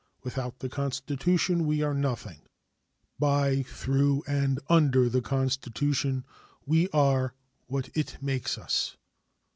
[0.23, 2.41] Without the Constitution we are nothing;
[3.19, 6.25] by, through, and under the Constitution
[6.65, 7.35] we are
[7.67, 8.97] what it makes us.